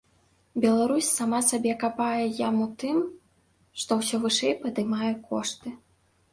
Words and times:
Беларусь 0.63 1.09
сама 1.17 1.39
сабе 1.49 1.73
капае 1.83 2.25
яму 2.49 2.65
тым, 2.85 2.97
што 3.85 4.01
ўсё 4.03 4.15
вышэй 4.27 4.59
падымае 4.67 5.13
кошты. 5.31 5.79